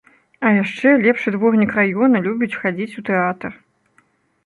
[0.45, 3.51] А яшчэ лепшы дворнік раёна любіць хадзіць у тэатр.